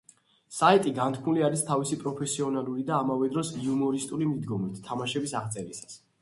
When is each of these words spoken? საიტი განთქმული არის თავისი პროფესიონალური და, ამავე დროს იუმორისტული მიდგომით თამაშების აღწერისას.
საიტი 0.59 0.93
განთქმული 0.99 1.43
არის 1.47 1.61
თავისი 1.67 1.97
პროფესიონალური 2.03 2.85
და, 2.87 2.95
ამავე 3.05 3.29
დროს 3.35 3.53
იუმორისტული 3.65 4.31
მიდგომით 4.33 4.81
თამაშების 4.89 5.37
აღწერისას. 5.43 6.01